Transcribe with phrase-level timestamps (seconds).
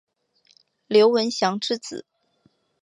[0.87, 2.07] 刘文翔之子。